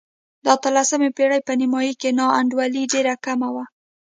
[0.43, 3.65] د اتلسمې پېړۍ په نیمايي کې نا انډولي ډېره کمه وه.